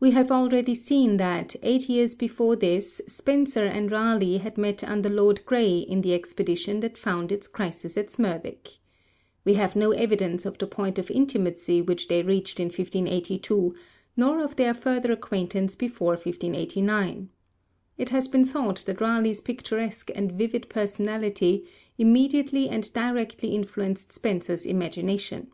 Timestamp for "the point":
10.56-10.98